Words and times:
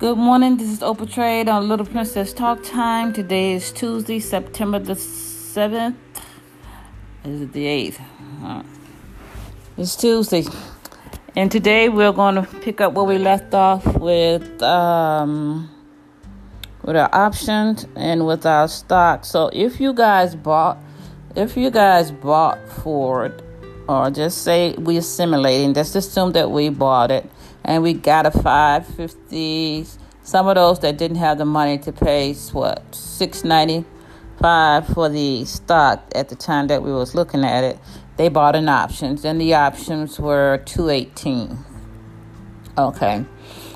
Good 0.00 0.16
morning. 0.16 0.56
This 0.56 0.70
is 0.70 0.78
Oprah 0.78 1.12
Trade 1.12 1.46
on 1.46 1.68
Little 1.68 1.84
Princess 1.84 2.32
Talk 2.32 2.64
Time. 2.64 3.12
Today 3.12 3.52
is 3.52 3.70
Tuesday, 3.70 4.18
September 4.18 4.78
the 4.78 4.94
7th. 4.94 5.94
Is 7.22 7.42
it 7.42 7.52
the 7.52 7.66
8th? 7.66 8.00
Uh, 8.42 8.62
it's 9.76 9.94
Tuesday. 9.96 10.44
And 11.36 11.52
today 11.52 11.90
we're 11.90 12.12
going 12.12 12.36
to 12.36 12.44
pick 12.62 12.80
up 12.80 12.94
where 12.94 13.04
we 13.04 13.18
left 13.18 13.52
off 13.52 13.84
with 13.98 14.62
um, 14.62 15.68
with 16.80 16.96
our 16.96 17.14
options 17.14 17.86
and 17.94 18.26
with 18.26 18.46
our 18.46 18.68
stock. 18.68 19.26
So 19.26 19.50
if 19.52 19.82
you 19.82 19.92
guys 19.92 20.34
bought 20.34 20.78
if 21.36 21.58
you 21.58 21.70
guys 21.70 22.10
bought 22.10 22.66
Ford 22.66 23.42
or 23.86 24.10
just 24.10 24.44
say 24.44 24.72
we're 24.78 25.02
simulating, 25.02 25.74
just 25.74 25.94
assume 25.94 26.32
that 26.32 26.50
we 26.50 26.70
bought 26.70 27.10
it 27.10 27.30
and 27.64 27.82
we 27.82 27.92
got 27.92 28.26
a 28.26 28.30
550 28.30 29.86
some 30.22 30.46
of 30.46 30.54
those 30.54 30.80
that 30.80 30.98
didn't 30.98 31.16
have 31.16 31.38
the 31.38 31.44
money 31.44 31.78
to 31.78 31.92
pay 31.92 32.34
what 32.52 32.94
695 32.94 34.86
for 34.88 35.08
the 35.08 35.44
stock 35.44 36.04
at 36.14 36.28
the 36.28 36.36
time 36.36 36.66
that 36.68 36.82
we 36.82 36.92
was 36.92 37.14
looking 37.14 37.44
at 37.44 37.64
it. 37.64 37.78
They 38.16 38.28
bought 38.28 38.54
an 38.54 38.68
options 38.68 39.24
and 39.24 39.40
the 39.40 39.54
options 39.54 40.20
were 40.20 40.62
218 40.66 41.58
okay. 42.78 43.24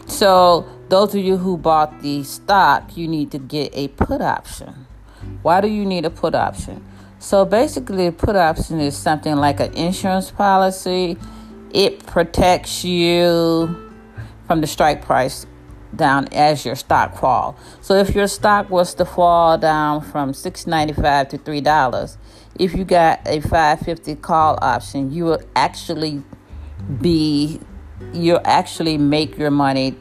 So 0.06 0.68
those 0.88 1.14
of 1.14 1.24
you 1.24 1.36
who 1.36 1.56
bought 1.56 2.02
the 2.02 2.22
stock 2.24 2.96
you 2.96 3.08
need 3.08 3.30
to 3.32 3.38
get 3.38 3.74
a 3.74 3.88
put 3.88 4.20
option. 4.20 4.86
Why 5.42 5.60
do 5.60 5.68
you 5.68 5.84
need 5.84 6.04
a 6.04 6.10
put 6.10 6.34
option? 6.34 6.84
So 7.18 7.44
basically 7.44 8.06
a 8.06 8.12
put 8.12 8.36
option 8.36 8.80
is 8.80 8.96
something 8.96 9.36
like 9.36 9.60
an 9.60 9.72
insurance 9.74 10.30
policy 10.30 11.16
it 11.74 12.06
protects 12.06 12.84
you 12.84 13.92
from 14.46 14.60
the 14.60 14.66
strike 14.66 15.02
price 15.04 15.46
down 15.94 16.26
as 16.32 16.64
your 16.64 16.76
stock 16.76 17.16
fall. 17.18 17.56
So 17.80 17.94
if 17.96 18.14
your 18.14 18.28
stock 18.28 18.70
was 18.70 18.94
to 18.94 19.04
fall 19.04 19.58
down 19.58 20.00
from 20.00 20.32
six 20.32 20.66
ninety 20.66 20.94
five 20.94 21.28
to 21.28 21.38
three 21.38 21.60
dollars, 21.60 22.16
if 22.58 22.74
you 22.74 22.84
got 22.84 23.20
a 23.26 23.40
five 23.40 23.80
fifty 23.80 24.14
call 24.14 24.58
option, 24.62 25.12
you 25.12 25.24
will 25.24 25.42
actually 25.54 26.22
be 27.00 27.60
you'll 28.12 28.40
actually 28.44 28.96
make 28.96 29.36
your 29.36 29.50
money. 29.50 29.96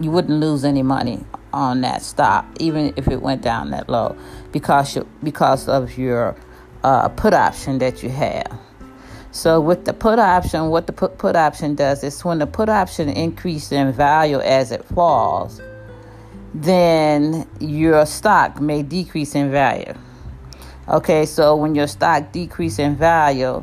You 0.00 0.12
wouldn't 0.12 0.38
lose 0.38 0.64
any 0.64 0.84
money 0.84 1.24
on 1.52 1.80
that 1.80 2.02
stock, 2.02 2.46
even 2.60 2.92
if 2.96 3.08
it 3.08 3.20
went 3.20 3.42
down 3.42 3.70
that 3.70 3.88
low, 3.88 4.16
because 4.52 4.94
you, 4.94 5.08
because 5.24 5.68
of 5.68 5.98
your 5.98 6.36
uh, 6.84 7.08
put 7.08 7.34
option 7.34 7.78
that 7.78 8.02
you 8.02 8.10
have. 8.10 8.60
So 9.38 9.60
with 9.60 9.84
the 9.84 9.92
put 9.92 10.18
option, 10.18 10.66
what 10.70 10.88
the 10.88 10.92
put, 10.92 11.16
put 11.16 11.36
option 11.36 11.76
does 11.76 12.02
is 12.02 12.24
when 12.24 12.40
the 12.40 12.46
put 12.48 12.68
option 12.68 13.08
increases 13.08 13.70
in 13.70 13.92
value 13.92 14.40
as 14.40 14.72
it 14.72 14.84
falls, 14.84 15.62
then 16.52 17.48
your 17.60 18.04
stock 18.04 18.60
may 18.60 18.82
decrease 18.82 19.36
in 19.36 19.52
value. 19.52 19.94
Okay, 20.88 21.24
so 21.24 21.54
when 21.54 21.76
your 21.76 21.86
stock 21.86 22.32
decrease 22.32 22.80
in 22.80 22.96
value, 22.96 23.62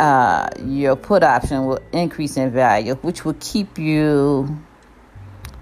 uh, 0.00 0.48
your 0.64 0.96
put 0.96 1.22
option 1.22 1.66
will 1.66 1.80
increase 1.92 2.36
in 2.36 2.50
value, 2.50 2.96
which 2.96 3.24
will 3.24 3.36
keep 3.38 3.78
you, 3.78 4.48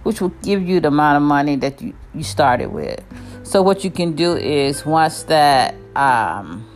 which 0.05 0.23
will 0.23 0.33
give 0.43 0.67
you 0.67 0.81
the 0.81 0.89
amount 0.89 1.19
of 1.19 1.23
money 1.23 1.57
that 1.57 1.83
you, 1.83 1.93
you 2.15 2.23
started 2.23 2.73
with. 2.73 3.05
So 3.43 3.61
what 3.61 3.85
you 3.85 3.91
can 3.91 4.15
do 4.15 4.35
is 4.35 4.87
once 4.87 5.25
that 5.25 5.75
um, 5.95 6.67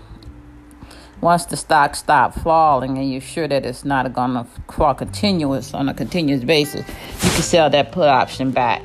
once 1.21 1.45
the 1.47 1.57
stock 1.57 1.95
stops 1.95 2.39
falling 2.43 2.97
and 2.97 3.11
you're 3.11 3.21
sure 3.21 3.47
that 3.47 3.67
it's 3.67 3.85
not 3.85 4.13
going 4.13 4.33
to 4.35 4.47
fall 4.73 4.95
continuous 4.95 5.75
on 5.75 5.89
a 5.89 5.95
continuous 5.95 6.45
basis, 6.45 6.87
you 6.89 7.31
can 7.31 7.43
sell 7.43 7.71
that 7.71 7.93
put 7.93 8.09
option 8.09 8.51
back. 8.51 8.83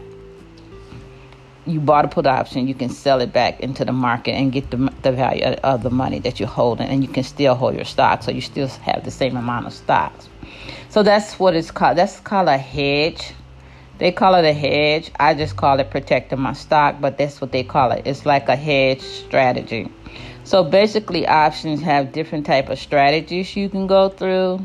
You 1.65 1.79
bought 1.79 2.05
a 2.05 2.07
put 2.07 2.27
option, 2.27 2.67
you 2.67 2.75
can 2.75 2.89
sell 2.89 3.21
it 3.21 3.33
back 3.33 3.59
into 3.59 3.85
the 3.85 3.91
market 3.91 4.33
and 4.33 4.51
get 4.51 4.69
the, 4.69 4.77
the 5.01 5.11
value 5.11 5.43
of 5.43 5.81
the 5.81 5.89
money 5.89 6.19
that 6.19 6.39
you're 6.39 6.49
holding, 6.49 6.87
and 6.87 7.03
you 7.03 7.09
can 7.09 7.23
still 7.23 7.55
hold 7.55 7.73
your 7.73 7.85
stock, 7.85 8.21
so 8.21 8.31
you 8.31 8.41
still 8.41 8.67
have 8.67 9.03
the 9.03 9.09
same 9.09 9.35
amount 9.35 9.65
of 9.65 9.73
stocks. 9.73 10.29
So 10.89 11.01
that's 11.01 11.39
what 11.39 11.55
it's 11.55 11.71
called. 11.71 11.97
That's 11.97 12.19
called 12.19 12.49
a 12.49 12.57
hedge. 12.57 13.33
They 13.97 14.11
call 14.11 14.35
it 14.35 14.45
a 14.45 14.53
hedge. 14.53 15.09
I 15.19 15.33
just 15.33 15.55
call 15.55 15.79
it 15.79 15.89
protecting 15.89 16.39
my 16.39 16.53
stock, 16.53 16.97
but 17.01 17.17
that's 17.17 17.41
what 17.41 17.51
they 17.51 17.63
call 17.63 17.91
it. 17.93 18.05
It's 18.05 18.25
like 18.25 18.47
a 18.47 18.55
hedge 18.55 19.01
strategy. 19.01 19.89
So 20.45 20.63
basically, 20.63 21.25
options 21.25 21.81
have 21.81 22.11
different 22.11 22.45
type 22.45 22.69
of 22.69 22.77
strategies 22.77 23.55
you 23.55 23.67
can 23.67 23.87
go 23.87 24.09
through. 24.09 24.63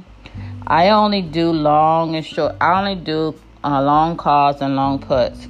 I 0.67 0.91
only 0.91 1.23
do 1.23 1.53
long 1.53 2.15
and 2.17 2.25
short. 2.25 2.57
I 2.61 2.79
only 2.79 3.03
do 3.03 3.35
uh, 3.65 3.83
long 3.83 4.19
calls 4.19 4.61
and 4.61 4.77
long 4.77 4.99
puts, 4.99 5.49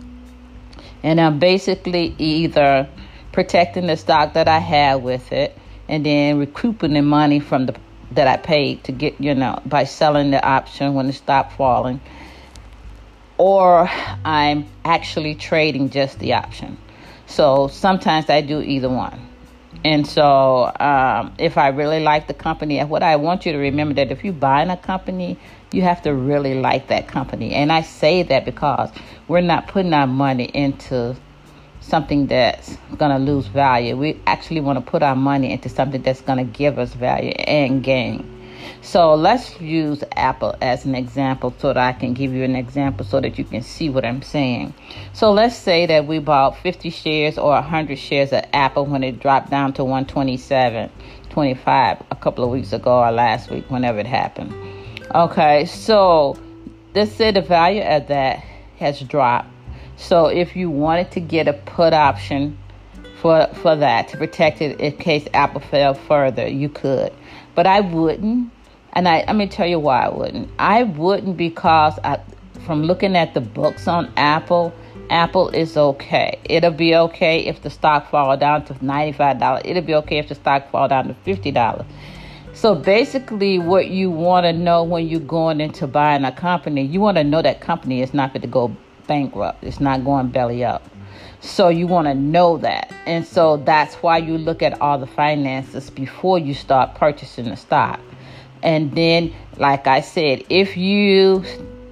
and 1.03 1.21
I'm 1.21 1.41
basically 1.41 2.15
either 2.19 2.89
protecting 3.33 3.89
the 3.89 3.97
stock 3.97 4.35
that 4.35 4.47
I 4.47 4.61
have 4.61 5.03
with 5.03 5.33
it, 5.33 5.59
and 5.89 6.07
then 6.07 6.39
recouping 6.39 6.95
the 6.95 7.03
money 7.03 7.41
from 7.41 7.67
the 7.67 7.75
that 8.13 8.29
I 8.29 8.37
paid 8.37 8.85
to 8.85 8.93
get 8.93 9.21
you 9.21 9.35
know 9.35 9.61
by 9.67 9.83
selling 9.83 10.31
the 10.31 10.45
option 10.45 10.95
when 10.95 11.09
it 11.09 11.15
stopped 11.15 11.55
falling, 11.55 12.01
or 13.37 13.91
I'm 14.25 14.69
actually 14.85 15.35
trading 15.35 15.91
just 15.91 16.21
the 16.21 16.35
option. 16.35 16.79
So 17.27 17.67
sometimes 17.67 18.31
I 18.31 18.43
do 18.43 18.61
either 18.61 18.89
one. 18.89 19.30
And 19.85 20.07
so, 20.07 20.71
um, 20.79 21.35
if 21.39 21.57
I 21.57 21.69
really 21.69 22.01
like 22.01 22.27
the 22.27 22.35
company, 22.35 22.81
what 22.85 23.03
I 23.03 23.17
want 23.17 23.47
you 23.47 23.53
to 23.53 23.59
remember 23.59 23.95
that 23.95 24.11
if 24.13 24.25
you 24.25 24.33
buy 24.33 24.63
in 24.63 24.71
a 24.71 24.77
company, 24.77 25.39
you 25.73 25.83
have 25.83 26.03
to 26.03 26.15
really 26.15 26.55
like 26.61 26.89
that 26.89 27.09
company. 27.09 27.55
And 27.55 27.73
I 27.73 27.83
say 27.83 28.23
that 28.25 28.45
because 28.45 28.91
we're 29.29 29.41
not 29.41 29.69
putting 29.69 29.95
our 29.95 30.07
money 30.07 30.45
into 30.45 31.17
something 31.81 32.27
that's 32.27 32.77
going 32.99 33.11
to 33.11 33.19
lose 33.19 33.47
value. 33.47 33.97
We 33.97 34.21
actually 34.27 34.61
want 34.61 34.85
to 34.85 34.91
put 34.91 35.03
our 35.03 35.17
money 35.17 35.53
into 35.53 35.69
something 35.69 36.03
that's 36.03 36.21
going 36.21 36.39
to 36.39 36.45
give 36.45 36.79
us 36.79 36.93
value 36.93 37.31
and 37.31 37.83
gain. 37.83 38.40
So 38.83 39.15
let's 39.15 39.61
use 39.61 40.03
Apple 40.17 40.55
as 40.61 40.85
an 40.85 40.95
example 40.95 41.55
so 41.59 41.69
that 41.69 41.77
I 41.77 41.93
can 41.93 42.15
give 42.15 42.33
you 42.33 42.45
an 42.45 42.57
example 42.57 43.05
so 43.05 43.21
that 43.21 43.39
you 43.39 43.45
can 43.45 43.63
see 43.63 43.89
what 43.89 44.05
I'm 44.05 44.23
saying. 44.23 44.75
So 45.13 45.33
let's 45.33 45.57
say 45.57 45.87
that 45.87 46.07
we 46.07 46.19
bought 46.19 46.59
50 46.59 46.91
shares 46.91 47.39
or 47.39 47.53
100 47.53 47.99
shares 47.99 48.33
of 48.33 48.45
Apple 48.53 48.87
when 48.87 49.05
it 49.05 49.21
dropped 49.21 49.51
down 49.51 49.73
to 49.75 49.85
127, 49.85 50.91
25 51.31 52.03
a 52.11 52.17
couple 52.17 52.45
of 52.45 52.51
weeks 52.51 52.73
ago 52.73 53.01
or 53.01 53.13
last 53.13 53.51
week, 53.51 53.71
whenever 53.71 53.99
it 53.99 54.07
happened. 54.07 54.55
Okay, 55.15 55.67
so 55.67 56.37
let's 56.95 57.13
say 57.13 57.31
the 57.31 57.43
value 57.43 57.83
of 57.83 58.09
that 58.09 58.39
has 58.79 59.01
dropped. 59.01 59.49
So 59.97 60.27
if 60.27 60.57
you 60.57 60.71
wanted 60.71 61.11
to 61.13 61.21
get 61.21 61.49
a 61.49 61.53
put 61.53 61.93
option 61.93 62.57
for 63.21 63.47
for 63.55 63.77
that 63.77 64.09
to 64.09 64.17
protect 64.17 64.63
it 64.63 64.81
in 64.81 64.97
case 64.97 65.29
Apple 65.35 65.61
fell 65.61 65.95
further, 65.95 66.49
you 66.49 66.69
could. 66.69 67.13
But 67.55 67.67
I 67.67 67.81
wouldn't 67.81 68.53
and 68.93 69.09
I, 69.09 69.25
let 69.27 69.37
me 69.37 69.47
tell 69.47 69.67
you 69.67 69.79
why 69.79 70.05
I 70.05 70.09
wouldn't. 70.09 70.51
I 70.59 70.83
wouldn't 70.83 71.37
because 71.37 71.99
I, 72.03 72.21
from 72.67 72.83
looking 72.83 73.17
at 73.17 73.35
the 73.35 73.41
books 73.41 73.87
on 73.87 74.13
Apple, 74.17 74.73
Apple 75.11 75.49
is 75.51 75.77
okay. 75.77 76.39
It'll 76.45 76.71
be 76.71 76.95
okay 76.95 77.47
if 77.47 77.63
the 77.63 77.71
stock 77.71 78.11
fall 78.11 78.37
down 78.37 78.65
to 78.67 78.75
$95. 78.75 79.63
It'll 79.65 79.83
be 79.83 79.95
okay 79.95 80.19
if 80.19 80.29
the 80.29 80.35
stock 80.35 80.71
fall 80.71 80.89
down 80.89 81.09
to 81.09 81.15
$50. 81.15 81.85
So 82.53 82.75
basically, 82.75 83.59
what 83.59 83.89
you 83.89 84.11
want 84.11 84.45
to 84.45 84.53
know 84.53 84.83
when 84.83 85.07
you're 85.07 85.21
going 85.21 85.61
into 85.61 85.87
buying 85.87 86.25
a 86.25 86.33
company, 86.33 86.85
you 86.85 87.01
want 87.01 87.17
to 87.17 87.25
know 87.25 87.43
that 87.43 87.61
company 87.61 88.03
is 88.03 88.13
not 88.13 88.33
going 88.33 88.43
to 88.43 88.49
go 88.49 88.77
bankrupt. 89.07 89.63
It's 89.63 89.81
not 89.81 90.05
going 90.05 90.29
belly 90.29 90.65
up. 90.65 90.83
So 91.41 91.69
you 91.69 91.87
want 91.87 92.07
to 92.07 92.15
know 92.15 92.59
that. 92.59 92.93
And 93.07 93.27
so 93.27 93.57
that's 93.59 93.95
why 93.97 94.19
you 94.19 94.37
look 94.37 94.63
at 94.63 94.81
all 94.81 94.99
the 94.99 95.07
finances 95.07 95.91
before 95.91 96.39
you 96.39 96.55
start 96.55 96.95
purchasing 96.95 97.47
the 97.47 97.57
stock. 97.57 97.99
And 98.63 98.95
then, 98.95 99.33
like 99.57 99.87
I 99.87 100.03
said, 100.03 100.45
if 100.51 100.77
you 100.77 101.43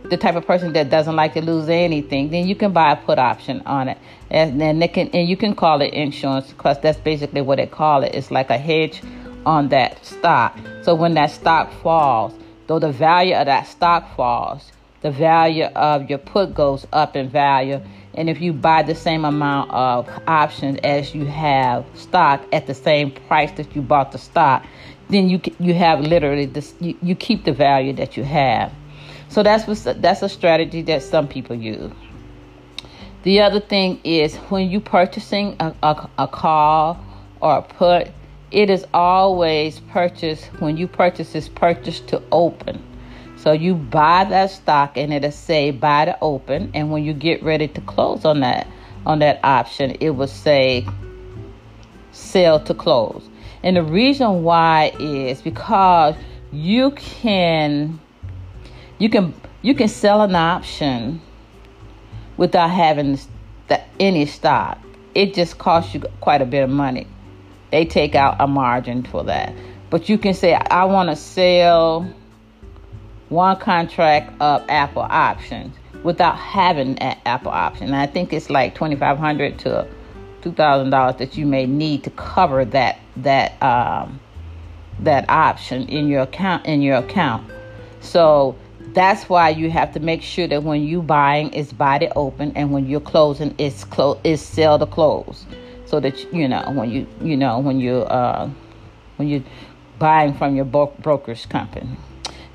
the 0.08 0.16
type 0.16 0.36
of 0.36 0.46
person 0.46 0.72
that 0.72 0.90
doesn't 0.90 1.16
like 1.16 1.34
to 1.34 1.42
lose 1.42 1.68
anything, 1.68 2.30
then 2.30 2.46
you 2.46 2.54
can 2.54 2.72
buy 2.72 2.92
a 2.92 2.96
put 2.96 3.18
option 3.18 3.62
on 3.66 3.88
it, 3.88 3.98
and 4.30 4.60
then 4.60 4.78
they 4.78 4.88
can 4.88 5.08
and 5.08 5.28
you 5.28 5.36
can 5.36 5.54
call 5.54 5.80
it 5.82 5.92
insurance 5.92 6.48
because 6.48 6.80
that's 6.80 6.98
basically 6.98 7.42
what 7.42 7.56
they 7.56 7.66
call 7.66 8.02
it. 8.02 8.14
It's 8.14 8.30
like 8.30 8.50
a 8.50 8.58
hedge 8.58 9.02
on 9.44 9.68
that 9.68 10.04
stock. 10.04 10.58
So 10.82 10.94
when 10.94 11.14
that 11.14 11.30
stock 11.30 11.72
falls, 11.82 12.32
though 12.66 12.78
the 12.78 12.92
value 12.92 13.34
of 13.34 13.46
that 13.46 13.66
stock 13.66 14.14
falls, 14.16 14.72
the 15.00 15.10
value 15.10 15.64
of 15.64 16.10
your 16.10 16.18
put 16.18 16.54
goes 16.54 16.86
up 16.92 17.16
in 17.16 17.28
value. 17.28 17.80
And 18.14 18.28
if 18.28 18.40
you 18.40 18.52
buy 18.52 18.82
the 18.82 18.94
same 18.94 19.24
amount 19.24 19.70
of 19.70 20.08
options 20.26 20.78
as 20.82 21.14
you 21.14 21.24
have 21.26 21.86
stock 21.94 22.42
at 22.52 22.66
the 22.66 22.74
same 22.74 23.12
price 23.12 23.52
that 23.52 23.76
you 23.76 23.82
bought 23.82 24.12
the 24.12 24.18
stock, 24.18 24.64
then 25.08 25.28
you 25.28 25.40
you 25.58 25.72
have 25.74 26.00
literally 26.00 26.46
this 26.46 26.74
you, 26.80 26.96
you 27.00 27.14
keep 27.14 27.44
the 27.44 27.52
value 27.52 27.92
that 27.94 28.16
you 28.16 28.24
have. 28.24 28.72
So 29.28 29.42
that's 29.42 29.66
what, 29.66 30.02
that's 30.02 30.22
a 30.22 30.28
strategy 30.28 30.82
that 30.82 31.02
some 31.02 31.28
people 31.28 31.54
use. 31.54 31.92
The 33.22 33.40
other 33.40 33.60
thing 33.60 34.00
is 34.04 34.36
when 34.48 34.70
you 34.70 34.80
purchasing 34.80 35.56
a, 35.60 35.74
a, 35.82 36.08
a 36.18 36.28
call 36.28 36.98
or 37.40 37.58
a 37.58 37.62
put, 37.62 38.08
it 38.50 38.70
is 38.70 38.86
always 38.94 39.80
purchased 39.80 40.46
when 40.60 40.76
you 40.76 40.88
purchase 40.88 41.34
is 41.34 41.48
purchased 41.48 42.08
to 42.08 42.22
open. 42.32 42.82
So 43.38 43.52
you 43.52 43.74
buy 43.74 44.24
that 44.24 44.50
stock 44.50 44.96
and 44.96 45.14
it'll 45.14 45.30
say 45.30 45.70
buy 45.70 46.06
to 46.06 46.18
open 46.20 46.72
and 46.74 46.90
when 46.90 47.04
you 47.04 47.12
get 47.12 47.42
ready 47.42 47.68
to 47.68 47.80
close 47.82 48.24
on 48.24 48.40
that 48.40 48.66
on 49.06 49.20
that 49.20 49.40
option, 49.44 49.96
it 50.00 50.10
will 50.10 50.26
say 50.26 50.86
sell 52.10 52.58
to 52.64 52.74
close. 52.74 53.28
And 53.62 53.76
the 53.76 53.82
reason 53.82 54.42
why 54.42 54.92
is 54.98 55.40
because 55.40 56.14
you 56.52 56.90
can 56.92 58.00
you 58.98 59.08
can 59.08 59.34
you 59.62 59.74
can 59.74 59.88
sell 59.88 60.22
an 60.22 60.34
option 60.34 61.20
without 62.36 62.70
having 62.70 63.18
the, 63.68 63.80
any 64.00 64.26
stock. 64.26 64.78
It 65.14 65.34
just 65.34 65.58
costs 65.58 65.94
you 65.94 66.00
quite 66.20 66.42
a 66.42 66.46
bit 66.46 66.62
of 66.62 66.70
money. 66.70 67.06
They 67.70 67.84
take 67.84 68.14
out 68.14 68.36
a 68.40 68.46
margin 68.46 69.04
for 69.04 69.24
that. 69.24 69.54
But 69.90 70.08
you 70.08 70.18
can 70.18 70.34
say 70.34 70.54
I 70.54 70.84
want 70.84 71.08
to 71.10 71.16
sell 71.16 72.12
one 73.28 73.56
contract 73.58 74.32
of 74.40 74.64
Apple 74.68 75.02
options 75.02 75.76
without 76.02 76.36
having 76.36 76.98
an 76.98 77.18
Apple 77.26 77.50
option. 77.50 77.86
And 77.86 77.96
I 77.96 78.06
think 78.06 78.32
it's 78.32 78.50
like 78.50 78.74
twenty 78.74 78.96
five 78.96 79.18
hundred 79.18 79.58
to 79.60 79.86
two 80.42 80.52
thousand 80.52 80.90
dollars 80.90 81.16
that 81.16 81.36
you 81.36 81.46
may 81.46 81.66
need 81.66 82.04
to 82.04 82.10
cover 82.10 82.64
that 82.66 83.00
that 83.16 83.60
um, 83.62 84.20
that 85.00 85.28
option 85.28 85.88
in 85.88 86.08
your 86.08 86.22
account 86.22 86.66
in 86.66 86.82
your 86.82 86.96
account. 86.96 87.50
So 88.00 88.56
that's 88.94 89.28
why 89.28 89.50
you 89.50 89.70
have 89.70 89.92
to 89.92 90.00
make 90.00 90.22
sure 90.22 90.46
that 90.46 90.62
when 90.62 90.82
you 90.82 91.02
buying 91.02 91.52
it's 91.52 91.72
buy 91.72 92.10
open 92.16 92.52
and 92.56 92.72
when 92.72 92.86
you're 92.86 93.00
closing 93.00 93.54
it's 93.58 93.84
close 93.84 94.18
it's 94.24 94.42
sell 94.42 94.78
to 94.78 94.86
close. 94.86 95.44
So 95.86 96.00
that 96.00 96.32
you 96.32 96.48
know 96.48 96.62
when 96.72 96.90
you 96.90 97.06
you 97.22 97.36
know 97.36 97.58
when 97.58 97.80
you 97.80 97.98
uh, 98.02 98.48
when 99.16 99.28
you 99.28 99.44
buying 99.98 100.34
from 100.34 100.54
your 100.54 100.64
bro- 100.64 100.94
broker's 101.00 101.44
company. 101.46 101.88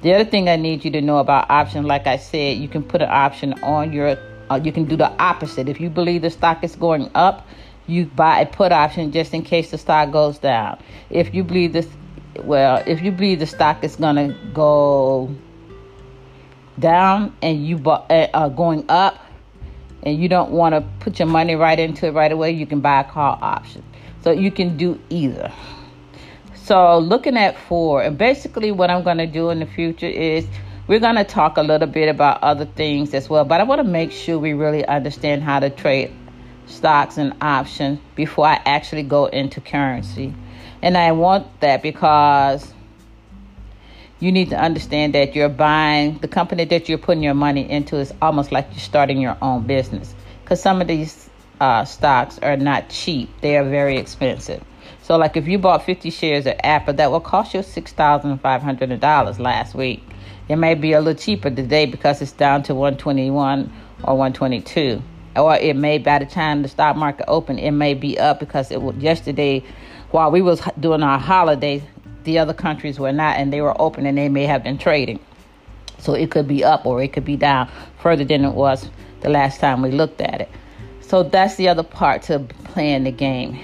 The 0.04 0.14
other 0.14 0.26
thing 0.26 0.50
I 0.50 0.58
need 0.58 0.84
you 0.84 0.92
to 0.92 1.02
know 1.02 1.20
about 1.20 1.50
options, 1.50 1.86
like 1.86 2.08
I 2.08 2.18
said, 2.18 2.58
you 2.58 2.68
can 2.68 2.84
put 2.84 3.02
an 3.02 3.08
option 3.10 3.54
on 3.64 3.94
your, 3.94 4.18
uh, 4.52 4.60
you 4.62 4.74
can 4.74 4.84
do 4.84 4.98
the 4.98 5.10
opposite. 5.12 5.70
If 5.70 5.80
you 5.80 5.90
believe 5.90 6.24
the 6.24 6.30
stock 6.30 6.62
is 6.62 6.76
going 6.76 7.10
up, 7.16 7.48
you 7.88 8.06
buy 8.08 8.42
a 8.42 8.46
put 8.46 8.74
option 8.74 9.14
just 9.14 9.34
in 9.34 9.44
case 9.44 9.72
the 9.72 9.78
stock 9.78 10.12
goes 10.12 10.40
down. 10.40 10.78
If 11.10 11.34
you 11.34 11.46
believe 11.46 11.72
this, 11.72 11.88
well, 12.44 12.84
if 12.86 13.02
you 13.02 13.12
believe 13.12 13.40
the 13.40 13.48
stock 13.48 13.82
is 13.82 13.96
going 13.96 14.18
to 14.18 14.36
go 14.54 15.34
down 16.78 17.34
and 17.42 17.66
you 17.66 17.78
bought, 17.78 18.12
uh, 18.12 18.28
uh, 18.34 18.50
going 18.50 18.84
up, 18.90 19.18
and 20.06 20.22
you 20.22 20.28
don't 20.28 20.52
want 20.52 20.76
to 20.76 20.82
put 21.00 21.18
your 21.18 21.30
money 21.30 21.56
right 21.56 21.80
into 21.80 22.08
it 22.08 22.12
right 22.12 22.32
away, 22.34 22.52
you 22.52 22.66
can 22.66 22.82
buy 22.82 23.00
a 23.00 23.04
call 23.06 23.40
option. 23.42 23.82
So 24.22 24.32
you 24.32 24.52
can 24.52 24.76
do 24.76 25.00
either. 25.10 25.50
So, 26.64 26.98
looking 26.98 27.36
at 27.36 27.58
Ford, 27.58 28.06
and 28.06 28.18
basically 28.18 28.72
what 28.72 28.90
I'm 28.90 29.04
going 29.04 29.18
to 29.18 29.28
do 29.28 29.50
in 29.50 29.60
the 29.60 29.66
future 29.66 30.08
is 30.08 30.48
we're 30.88 31.02
going 31.02 31.18
to 31.18 31.26
talk 31.26 31.58
a 31.58 31.62
little 31.62 31.90
bit 31.90 32.08
about 32.08 32.42
other 32.42 32.64
things 32.64 33.14
as 33.14 33.30
well, 33.30 33.44
but 33.44 33.60
I 33.60 33.66
want 33.66 33.80
to 33.80 33.84
make 33.84 34.14
sure 34.14 34.40
we 34.40 34.54
really 34.54 34.86
understand 34.86 35.44
how 35.44 35.60
to 35.60 35.70
trade 35.70 36.16
stocks 36.66 37.18
and 37.18 37.36
options 37.42 38.00
before 38.16 38.46
I 38.46 38.62
actually 38.66 39.04
go 39.04 39.26
into 39.26 39.60
currency. 39.60 40.34
And 40.82 40.96
I 40.96 41.12
want 41.12 41.60
that 41.60 41.84
because 41.84 42.74
you 44.22 44.32
need 44.32 44.50
to 44.52 44.58
understand 44.58 45.16
that 45.16 45.36
you're 45.36 45.50
buying 45.50 46.20
the 46.20 46.30
company 46.30 46.64
that 46.64 46.88
you're 46.88 46.98
putting 46.98 47.24
your 47.24 47.34
money 47.34 47.70
into 47.70 47.98
is 47.98 48.14
almost 48.22 48.54
like 48.54 48.70
you're 48.72 48.80
starting 48.80 49.20
your 49.20 49.38
own 49.42 49.68
business 49.68 50.16
because 50.46 50.62
some 50.62 50.80
of 50.80 50.88
these 50.88 51.30
uh, 51.60 51.84
stocks 51.84 52.40
are 52.40 52.56
not 52.56 52.88
cheap, 52.88 53.30
they 53.42 53.58
are 53.58 53.66
very 53.66 53.98
expensive. 53.98 54.64
So, 55.02 55.18
like 55.18 55.38
if 55.38 55.48
you 55.48 55.58
bought 55.58 55.84
50 55.84 56.10
shares 56.10 56.46
of 56.46 56.56
Apple, 56.64 56.94
that 56.96 57.12
will 57.12 57.20
cost 57.20 57.54
you 57.54 57.62
$6,500 57.62 59.40
last 59.40 59.76
week. 59.76 60.04
It 60.50 60.58
may 60.58 60.76
be 60.76 60.94
a 60.94 61.00
little 61.00 61.20
cheaper 61.20 61.50
today 61.50 61.86
because 61.86 62.22
it's 62.22 62.32
down 62.32 62.64
to 62.64 62.76
121 62.76 63.72
or 64.04 64.18
122. 64.18 65.02
Or 65.36 65.56
it 65.56 65.76
may, 65.76 65.98
by 65.98 66.20
the 66.20 66.26
time 66.26 66.62
the 66.62 66.68
stock 66.68 66.96
market 66.96 67.26
open, 67.28 67.58
it 67.58 67.72
may 67.72 67.94
be 67.94 68.20
up 68.20 68.40
because 68.40 68.72
it 68.72 68.82
was 68.82 68.96
yesterday 68.98 69.64
while 70.14 70.30
we 70.30 70.44
was 70.44 70.62
doing 70.80 71.02
our 71.02 71.18
holiday, 71.18 71.82
the 72.24 72.38
other 72.38 72.54
countries 72.54 73.00
were 73.00 73.12
not, 73.12 73.38
and 73.38 73.52
they 73.52 73.62
were 73.62 73.80
open, 73.82 74.06
and 74.06 74.16
they 74.16 74.30
may 74.30 74.46
have 74.46 74.64
been 74.64 74.78
trading. 74.78 75.20
So 75.98 76.14
it 76.14 76.30
could 76.30 76.48
be 76.48 76.64
up 76.64 76.86
or 76.86 77.02
it 77.02 77.14
could 77.14 77.26
be 77.26 77.36
down 77.36 77.68
further 77.98 78.24
than 78.24 78.46
it 78.46 78.54
was 78.54 78.90
the 79.22 79.30
last 79.30 79.60
time 79.60 79.82
we 79.82 79.90
looked 79.90 80.22
at 80.22 80.42
it. 80.42 80.50
So 81.02 81.24
that's 81.24 81.56
the 81.56 81.68
other 81.68 81.82
part 81.82 82.22
to 82.24 82.40
playing 82.40 83.06
the 83.06 83.12
game. 83.12 83.60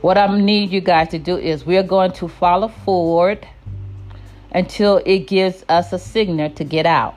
What 0.00 0.16
I 0.16 0.34
need 0.38 0.70
you 0.70 0.80
guys 0.80 1.08
to 1.10 1.18
do 1.18 1.36
is 1.36 1.66
we're 1.66 1.82
going 1.82 2.12
to 2.12 2.28
follow 2.28 2.68
Ford 2.68 3.46
until 4.50 5.02
it 5.04 5.26
gives 5.26 5.62
us 5.68 5.92
a 5.92 5.98
signal 5.98 6.50
to 6.52 6.64
get 6.64 6.86
out. 6.86 7.14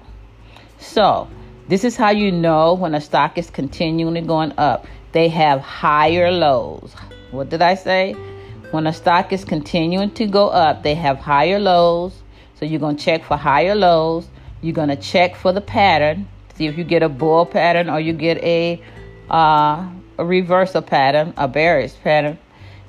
So, 0.80 1.30
this 1.70 1.86
is 1.86 1.96
how 1.96 2.10
you 2.10 2.30
know 2.30 2.74
when 2.74 2.94
a 2.94 3.00
stock 3.00 3.38
is 3.38 3.50
continually 3.50 4.20
going 4.20 4.52
up. 4.58 4.86
They 5.14 5.30
have 5.30 5.62
higher 5.62 6.30
lows. 6.30 6.94
What 7.32 7.50
did 7.50 7.62
I 7.62 7.76
say? 7.76 8.14
When 8.72 8.86
a 8.86 8.92
stock 8.92 9.32
is 9.32 9.46
continuing 9.46 10.12
to 10.16 10.28
go 10.28 10.50
up, 10.50 10.84
they 10.84 10.96
have 10.96 11.20
higher 11.20 11.60
lows. 11.60 12.22
So 12.56 12.66
you're 12.66 12.82
going 12.82 12.98
to 12.98 13.04
check 13.04 13.24
for 13.24 13.38
higher 13.38 13.76
lows. 13.76 14.28
You're 14.62 14.76
going 14.76 14.90
to 14.90 14.98
check 14.98 15.38
for 15.38 15.54
the 15.54 15.62
pattern. 15.62 16.28
See 16.56 16.68
if 16.68 16.78
you 16.78 16.84
get 16.84 17.02
a 17.02 17.10
bull 17.10 17.46
pattern 17.46 17.90
or 17.90 18.02
you 18.02 18.12
get 18.12 18.40
a 18.44 18.84
uh, 19.30 19.90
a 20.18 20.26
reversal 20.26 20.82
pattern, 20.82 21.34
a 21.38 21.48
bearish 21.48 21.94
pattern. 22.04 22.38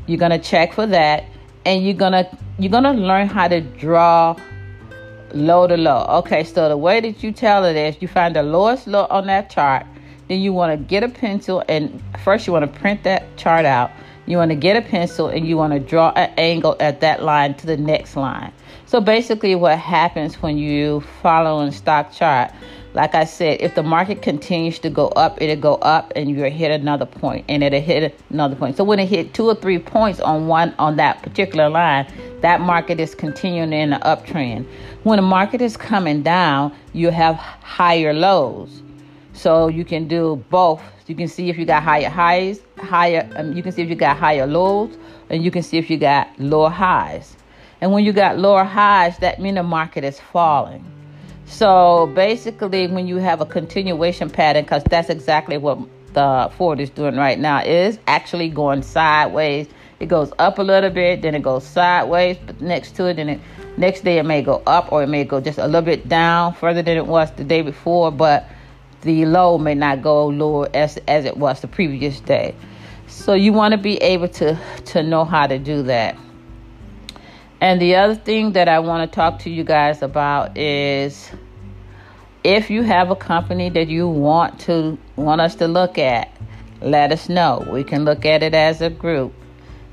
You're 0.06 0.18
gonna 0.18 0.38
check 0.38 0.72
for 0.72 0.86
that, 0.86 1.24
and 1.64 1.84
you're 1.84 1.94
gonna 1.94 2.26
you're 2.58 2.70
gonna 2.70 2.92
learn 2.92 3.28
how 3.28 3.48
to 3.48 3.60
draw 3.60 4.36
low 5.32 5.66
to 5.66 5.76
low. 5.76 6.04
Okay, 6.20 6.44
so 6.44 6.68
the 6.68 6.76
way 6.76 7.00
that 7.00 7.22
you 7.22 7.32
tell 7.32 7.64
it 7.64 7.76
is 7.76 8.00
you 8.00 8.08
find 8.08 8.36
the 8.36 8.42
lowest 8.42 8.86
low 8.86 9.06
on 9.10 9.26
that 9.26 9.50
chart. 9.50 9.86
Then 10.28 10.40
you 10.40 10.52
want 10.52 10.72
to 10.72 10.76
get 10.76 11.02
a 11.02 11.08
pencil 11.08 11.62
and 11.68 12.02
first 12.22 12.46
you 12.46 12.52
want 12.52 12.72
to 12.72 12.80
print 12.80 13.02
that 13.02 13.36
chart 13.36 13.64
out. 13.64 13.90
You 14.26 14.38
want 14.38 14.50
to 14.52 14.56
get 14.56 14.76
a 14.76 14.82
pencil 14.82 15.28
and 15.28 15.46
you 15.46 15.56
want 15.56 15.74
to 15.74 15.80
draw 15.80 16.10
an 16.16 16.32
angle 16.38 16.76
at 16.80 17.00
that 17.00 17.22
line 17.22 17.54
to 17.54 17.66
the 17.66 17.76
next 17.76 18.16
line. 18.16 18.52
So 18.86 19.00
basically, 19.00 19.54
what 19.54 19.78
happens 19.78 20.40
when 20.40 20.56
you 20.56 21.02
follow 21.22 21.60
a 21.60 21.72
stock 21.72 22.12
chart, 22.12 22.52
like 22.94 23.16
I 23.16 23.24
said, 23.24 23.60
if 23.60 23.74
the 23.74 23.82
market 23.82 24.22
continues 24.22 24.78
to 24.78 24.88
go 24.88 25.08
up, 25.08 25.42
it'll 25.42 25.60
go 25.60 25.74
up 25.76 26.12
and 26.14 26.30
you'll 26.30 26.48
hit 26.48 26.70
another 26.70 27.06
point 27.06 27.44
and 27.48 27.64
it'll 27.64 27.80
hit 27.80 28.18
another 28.30 28.54
point. 28.54 28.76
So 28.76 28.84
when 28.84 29.00
it 29.00 29.06
hit 29.06 29.34
two 29.34 29.46
or 29.46 29.56
three 29.56 29.80
points 29.80 30.20
on 30.20 30.46
one 30.46 30.72
on 30.78 30.94
that 30.96 31.20
particular 31.20 31.68
line, 31.68 32.06
that 32.40 32.60
market 32.60 33.00
is 33.00 33.12
continuing 33.12 33.72
in 33.72 33.90
the 33.90 33.96
uptrend. 33.96 34.66
When 35.02 35.16
the 35.16 35.22
market 35.22 35.60
is 35.60 35.76
coming 35.76 36.22
down, 36.22 36.72
you 36.92 37.10
have 37.10 37.34
higher 37.34 38.14
lows. 38.14 38.82
So 39.32 39.66
you 39.66 39.84
can 39.84 40.06
do 40.06 40.44
both. 40.48 40.80
You 41.08 41.16
can 41.16 41.26
see 41.26 41.50
if 41.50 41.58
you 41.58 41.66
got 41.66 41.82
higher 41.82 42.08
highs, 42.08 42.60
higher 42.78 43.28
um, 43.34 43.54
you 43.54 43.62
can 43.62 43.72
see 43.72 43.82
if 43.82 43.90
you 43.90 43.96
got 43.96 44.16
higher 44.16 44.46
lows, 44.46 44.96
and 45.28 45.44
you 45.44 45.50
can 45.50 45.62
see 45.62 45.78
if 45.78 45.90
you 45.90 45.98
got 45.98 46.28
lower 46.38 46.70
highs. 46.70 47.36
And 47.80 47.92
when 47.92 48.04
you 48.04 48.12
got 48.12 48.38
lower 48.38 48.64
highs, 48.64 49.18
that 49.18 49.40
means 49.40 49.56
the 49.56 49.64
market 49.64 50.04
is 50.04 50.20
falling. 50.20 50.84
So 51.46 52.10
basically, 52.14 52.86
when 52.86 53.06
you 53.06 53.16
have 53.16 53.40
a 53.40 53.46
continuation 53.46 54.30
pattern, 54.30 54.64
because 54.64 54.82
that's 54.84 55.10
exactly 55.10 55.58
what 55.58 55.78
the 56.12 56.50
Ford 56.56 56.80
is 56.80 56.90
doing 56.90 57.16
right 57.16 57.38
now, 57.38 57.62
is 57.62 57.98
actually 58.06 58.48
going 58.48 58.82
sideways. 58.82 59.68
It 60.00 60.06
goes 60.06 60.32
up 60.38 60.58
a 60.58 60.62
little 60.62 60.90
bit, 60.90 61.22
then 61.22 61.34
it 61.34 61.42
goes 61.42 61.64
sideways, 61.64 62.36
but 62.44 62.60
next 62.60 62.96
to 62.96 63.06
it, 63.06 63.14
then 63.14 63.28
it 63.28 63.40
next 63.76 64.02
day 64.02 64.18
it 64.18 64.24
may 64.24 64.42
go 64.42 64.62
up 64.66 64.92
or 64.92 65.02
it 65.02 65.08
may 65.08 65.24
go 65.24 65.40
just 65.40 65.58
a 65.58 65.66
little 65.66 65.82
bit 65.82 66.08
down 66.08 66.54
further 66.54 66.82
than 66.82 66.96
it 66.96 67.06
was 67.06 67.30
the 67.32 67.44
day 67.44 67.62
before, 67.62 68.10
but 68.10 68.48
the 69.02 69.26
low 69.26 69.58
may 69.58 69.74
not 69.74 70.02
go 70.02 70.26
lower 70.26 70.68
as 70.74 70.98
as 71.08 71.24
it 71.24 71.36
was 71.36 71.60
the 71.60 71.68
previous 71.68 72.20
day. 72.20 72.54
So 73.06 73.34
you 73.34 73.52
want 73.52 73.72
to 73.72 73.78
be 73.78 73.96
able 73.98 74.28
to 74.28 74.58
to 74.86 75.02
know 75.02 75.24
how 75.24 75.46
to 75.46 75.58
do 75.58 75.82
that. 75.84 76.16
And 77.64 77.80
the 77.80 77.96
other 77.96 78.14
thing 78.14 78.52
that 78.52 78.68
I 78.68 78.78
want 78.80 79.10
to 79.10 79.16
talk 79.16 79.38
to 79.38 79.48
you 79.48 79.64
guys 79.64 80.02
about 80.02 80.58
is 80.58 81.30
if 82.44 82.68
you 82.68 82.82
have 82.82 83.10
a 83.10 83.16
company 83.16 83.70
that 83.70 83.88
you 83.88 84.06
want 84.06 84.60
to 84.66 84.98
want 85.16 85.40
us 85.40 85.54
to 85.54 85.66
look 85.66 85.96
at, 85.96 86.30
let 86.82 87.10
us 87.10 87.30
know. 87.30 87.66
We 87.72 87.82
can 87.82 88.04
look 88.04 88.26
at 88.26 88.42
it 88.42 88.54
as 88.54 88.82
a 88.82 88.90
group. 88.90 89.32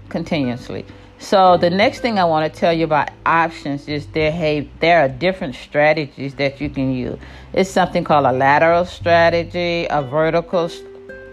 continuously. 0.08 0.86
So 1.18 1.56
the 1.56 1.68
next 1.68 1.98
thing 1.98 2.20
I 2.20 2.24
want 2.26 2.52
to 2.52 2.60
tell 2.60 2.72
you 2.72 2.84
about 2.84 3.10
options 3.24 3.88
is 3.88 4.06
there 4.08 4.30
hey 4.30 4.70
there 4.80 5.00
are 5.00 5.08
different 5.08 5.56
strategies 5.56 6.34
that 6.34 6.60
you 6.60 6.70
can 6.70 6.92
use. 6.92 7.18
It's 7.54 7.70
something 7.70 8.04
called 8.04 8.26
a 8.26 8.32
lateral 8.32 8.84
strategy, 8.84 9.86
a 9.90 10.02
vertical 10.02 10.70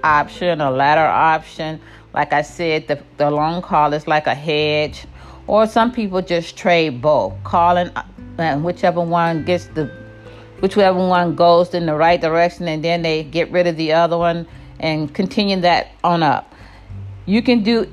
option, 0.04 0.60
a 0.60 0.72
ladder 0.72 1.02
option. 1.06 1.80
Like 2.14 2.34
I 2.34 2.44
said, 2.44 2.88
the, 2.88 3.02
the 3.18 3.32
long 3.32 3.62
call 3.62 3.94
is 3.94 4.08
like 4.08 4.28
a 4.28 4.36
hedge, 4.36 5.06
or 5.48 5.66
some 5.66 5.92
people 5.92 6.22
just 6.22 6.56
trade 6.56 7.02
both, 7.02 7.34
calling 7.44 7.92
and 8.38 8.64
uh, 8.64 8.66
whichever 8.66 9.02
one 9.02 9.46
gets 9.46 9.66
the 9.68 9.92
whichever 10.60 10.98
one 10.98 11.36
goes 11.36 11.74
in 11.74 11.86
the 11.86 11.96
right 11.96 12.22
direction, 12.22 12.68
and 12.68 12.84
then 12.84 13.02
they 13.02 13.24
get 13.24 13.52
rid 13.52 13.68
of 13.68 13.78
the 13.78 13.94
other 13.94 14.18
one 14.18 14.48
and 14.80 15.14
continue 15.14 15.60
that 15.60 15.92
on 16.04 16.24
up. 16.24 16.54
You 17.26 17.42
can 17.42 17.64
do 17.64 17.92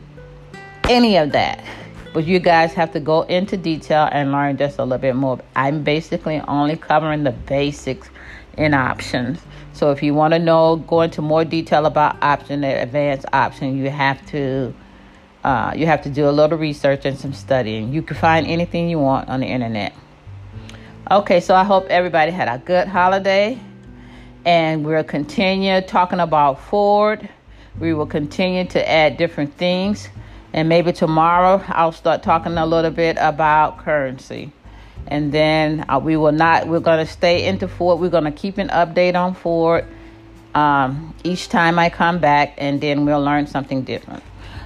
any 0.88 1.16
of 1.16 1.32
that 1.32 1.64
but 2.12 2.26
you 2.26 2.38
guys 2.38 2.72
have 2.74 2.92
to 2.92 3.00
go 3.00 3.22
into 3.22 3.56
detail 3.56 4.08
and 4.10 4.32
learn 4.32 4.56
just 4.56 4.78
a 4.78 4.84
little 4.84 4.98
bit 4.98 5.14
more. 5.14 5.40
I'm 5.54 5.82
basically 5.84 6.40
only 6.48 6.76
covering 6.76 7.24
the 7.24 7.32
basics 7.32 8.10
in 8.56 8.74
options. 8.74 9.40
So 9.72 9.90
if 9.92 10.02
you 10.02 10.14
want 10.14 10.34
to 10.34 10.38
know, 10.38 10.76
go 10.76 11.02
into 11.02 11.22
more 11.22 11.44
detail 11.44 11.86
about 11.86 12.22
option, 12.22 12.62
the 12.62 12.82
advanced 12.82 13.26
option, 13.32 13.78
you 13.78 13.90
have 13.90 14.24
to 14.26 14.74
uh, 15.42 15.72
you 15.74 15.86
have 15.86 16.02
to 16.02 16.10
do 16.10 16.28
a 16.28 16.30
little 16.30 16.58
research 16.58 17.06
and 17.06 17.18
some 17.18 17.32
studying. 17.32 17.92
You 17.92 18.02
can 18.02 18.16
find 18.16 18.46
anything 18.46 18.90
you 18.90 18.98
want 18.98 19.28
on 19.30 19.40
the 19.40 19.46
internet. 19.46 19.94
Okay, 21.10 21.40
so 21.40 21.54
I 21.54 21.64
hope 21.64 21.86
everybody 21.86 22.30
had 22.30 22.46
a 22.46 22.58
good 22.58 22.86
holiday, 22.88 23.58
and 24.44 24.84
we'll 24.84 25.02
continue 25.02 25.80
talking 25.80 26.20
about 26.20 26.60
Ford. 26.60 27.26
We 27.78 27.94
will 27.94 28.06
continue 28.06 28.66
to 28.66 28.90
add 28.90 29.16
different 29.16 29.54
things. 29.54 30.10
And 30.52 30.68
maybe 30.68 30.92
tomorrow 30.92 31.62
I'll 31.68 31.92
start 31.92 32.22
talking 32.22 32.56
a 32.56 32.66
little 32.66 32.90
bit 32.90 33.16
about 33.20 33.78
currency. 33.78 34.52
And 35.06 35.32
then 35.32 35.84
uh, 35.88 35.98
we 35.98 36.16
will 36.16 36.32
not, 36.32 36.68
we're 36.68 36.80
going 36.80 37.04
to 37.04 37.10
stay 37.10 37.46
into 37.46 37.68
Ford. 37.68 38.00
We're 38.00 38.10
going 38.10 38.24
to 38.24 38.32
keep 38.32 38.58
an 38.58 38.68
update 38.68 39.14
on 39.14 39.34
Ford 39.34 39.86
um, 40.54 41.14
each 41.24 41.48
time 41.48 41.78
I 41.78 41.90
come 41.90 42.18
back, 42.18 42.54
and 42.58 42.80
then 42.80 43.04
we'll 43.04 43.22
learn 43.22 43.46
something 43.46 43.82
different. 43.82 44.22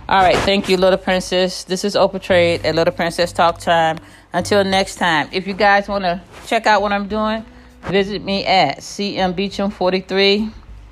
All 0.08 0.22
right, 0.22 0.36
thank 0.36 0.68
you, 0.68 0.76
Little 0.76 0.98
Princess. 0.98 1.64
This 1.64 1.84
is 1.84 1.94
Oprah 1.94 2.20
Trade 2.20 2.64
at 2.66 2.74
Little 2.74 2.92
Princess 2.92 3.32
Talk 3.32 3.58
Time. 3.58 3.98
Until 4.32 4.64
next 4.64 4.96
time, 4.96 5.28
if 5.32 5.46
you 5.46 5.54
guys 5.54 5.88
want 5.88 6.04
to 6.04 6.20
check 6.46 6.66
out 6.66 6.82
what 6.82 6.92
I'm 6.92 7.08
doing, 7.08 7.44
visit 7.82 8.22
me 8.22 8.44
at 8.44 8.78
CM 8.78 9.34
Beecham 9.34 9.70
43 9.70 10.50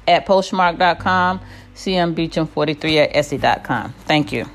at 0.09 0.27
Poshmark.com, 0.27 1.41
CM 1.75 2.15
Beecham 2.15 2.47
43 2.47 2.99
at 3.01 3.13
Etsy.com. 3.13 3.93
Thank 4.07 4.33
you. 4.33 4.47